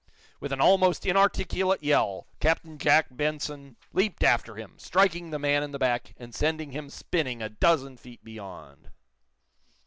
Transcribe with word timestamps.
With 0.39 0.51
an 0.51 0.59
almost 0.59 1.05
inarticulate 1.05 1.83
yell 1.83 2.25
Captain 2.39 2.79
Jack 2.79 3.09
Benson 3.11 3.75
leaped 3.93 4.23
after 4.23 4.55
him, 4.55 4.79
striking 4.79 5.29
the 5.29 5.37
man 5.37 5.61
in 5.61 5.69
the 5.73 5.77
back 5.77 6.15
and 6.17 6.33
sending 6.33 6.71
him 6.71 6.89
spinning 6.89 7.39
a 7.39 7.49
dozen 7.49 7.97
feet 7.97 8.23
beyond. 8.23 8.89